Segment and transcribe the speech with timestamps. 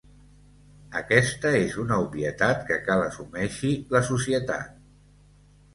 [1.01, 4.77] Aquesta és una obvietat que cal assumeixi la societat.